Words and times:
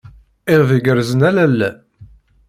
Iḍ 0.53 0.69
igerrzen 0.77 1.21
a 1.29 1.31
lalla. 1.35 1.69